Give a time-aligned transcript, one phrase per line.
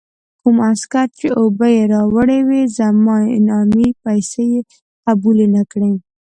[0.39, 4.61] کوم عسکر چې اوبه یې راوړې وې، زما انعامي پیسې یې
[5.05, 5.91] قبول نه کړې.